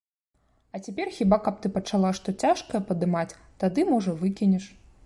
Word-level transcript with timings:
А 0.77 0.81
цяпер, 0.87 1.11
хіба 1.17 1.39
каб 1.49 1.61
ты 1.65 1.71
пачала 1.75 2.09
што 2.21 2.37
цяжкае 2.45 2.81
падымаць, 2.89 3.31
тады, 3.67 3.89
можа, 3.95 4.19
выкінеш. 4.25 4.73